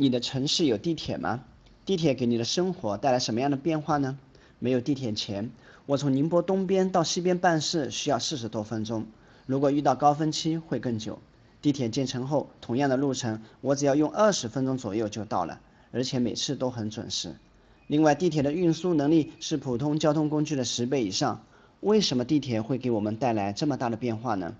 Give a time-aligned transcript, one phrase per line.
[0.00, 1.44] 你的城市有地铁吗？
[1.84, 4.18] 地铁给你的生活带来什么样的变化呢？
[4.58, 5.50] 没有地铁前，
[5.84, 9.04] 我从宁波东边到西边办事需要四十多分钟，
[9.44, 11.18] 如果遇到高峰期会更久。
[11.60, 15.60] 地铁建成后，同样的路程，我只要用二十分钟左右就到了，
[15.92, 17.36] 而且每次都很准时。
[17.86, 21.44] 另外，地铁的运输能力是普通交通工具的十倍以上。
[21.80, 24.56] 为什么地铁会给我们带来这么大的变化呢？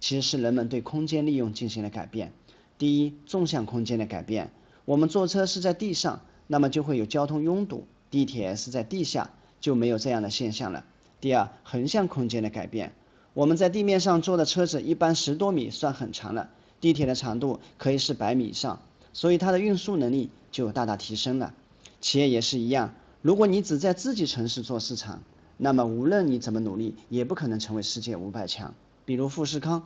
[0.00, 2.30] 其实是人们对空间利用进行了改变。
[2.76, 4.50] 第一，纵向空间的改变。
[4.92, 10.84] 我们坐车是在地上，那么就会有交通拥堵；地铁是在地下，就没有这样的现象了。
[11.18, 12.92] 第二，横向空间的改变。
[13.32, 18.82] 我们在地面上坐的车子一般十多米算很长了，地铁的长度可以是百米以上，
[19.14, 21.54] 所以它的运输能力就大大提升了。
[22.02, 25.22] 企业也是一样，如果你只在自己城市做市场，
[25.56, 28.74] 那么无论你怎么努力，也不可能成为世界五百强。
[29.06, 29.84] 比如富士康。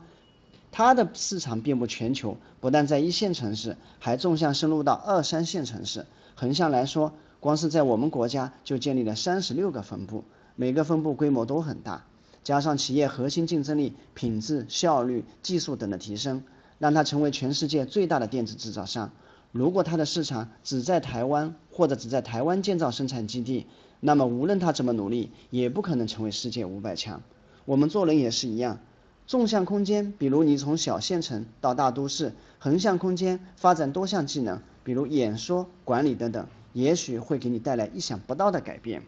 [0.71, 6.05] 它的市场遍布全球，不但在一线城市，还纵向深入到二三线城市。
[6.35, 10.23] 横向来说，光是在我们国家就建立了三十六个分部，
[10.55, 12.05] 每个分部规模都很大。
[12.43, 16.43] 加上企业核心竞争力、品质、效率、技术等的提升，
[16.79, 19.11] 让它成为全世界最大的电子制造商。
[19.51, 23.65] 如果它的市场只在台湾，或者只在台湾建造生产基地，
[23.99, 27.21] 那么无论它怎么努力，也不可能成为世界五百强。
[27.65, 28.79] 我们做人也是一样。
[29.27, 39.03] 纵向空间，比如你从小县城到大都市；横向空间，发展多项技能，比如演说、管理等等，也许会给你带来意想不到的改变。